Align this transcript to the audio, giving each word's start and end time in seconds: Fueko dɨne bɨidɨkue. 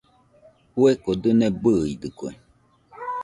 Fueko 0.73 1.11
dɨne 1.21 1.47
bɨidɨkue. 1.61 2.29